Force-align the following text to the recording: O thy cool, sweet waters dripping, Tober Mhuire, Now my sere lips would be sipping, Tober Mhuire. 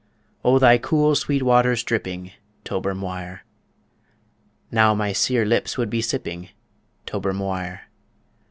O 0.43 0.57
thy 0.57 0.79
cool, 0.79 1.13
sweet 1.13 1.43
waters 1.43 1.83
dripping, 1.83 2.31
Tober 2.63 2.95
Mhuire, 2.95 3.41
Now 4.71 4.95
my 4.95 5.13
sere 5.13 5.45
lips 5.45 5.77
would 5.77 5.91
be 5.91 6.01
sipping, 6.01 6.49
Tober 7.05 7.33
Mhuire. 7.33 7.81